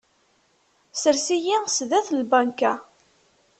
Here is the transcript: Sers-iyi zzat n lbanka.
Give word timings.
Sers-iyi 1.01 1.57
zzat 1.75 2.07
n 2.11 2.15
lbanka. 2.23 2.73